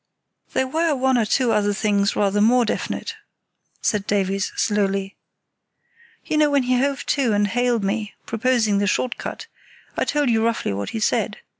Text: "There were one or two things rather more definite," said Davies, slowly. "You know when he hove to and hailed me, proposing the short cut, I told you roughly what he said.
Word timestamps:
"There 0.53 0.65
were 0.67 0.95
one 0.95 1.15
or 1.19 1.25
two 1.25 1.61
things 1.73 2.15
rather 2.15 2.41
more 2.41 2.65
definite," 2.65 3.17
said 3.83 4.07
Davies, 4.07 4.51
slowly. 4.55 5.15
"You 6.25 6.37
know 6.37 6.49
when 6.49 6.63
he 6.63 6.79
hove 6.79 7.05
to 7.05 7.33
and 7.33 7.45
hailed 7.45 7.83
me, 7.83 8.15
proposing 8.25 8.79
the 8.79 8.87
short 8.87 9.19
cut, 9.19 9.45
I 9.95 10.05
told 10.05 10.31
you 10.31 10.43
roughly 10.43 10.73
what 10.73 10.89
he 10.89 10.99
said. 10.99 11.37